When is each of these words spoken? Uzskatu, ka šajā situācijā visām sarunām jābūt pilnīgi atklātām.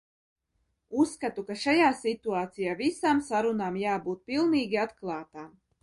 Uzskatu, 1.03 1.43
ka 1.51 1.57
šajā 1.65 1.91
situācijā 1.99 2.75
visām 2.83 3.23
sarunām 3.31 3.79
jābūt 3.87 4.25
pilnīgi 4.33 4.85
atklātām. 4.89 5.51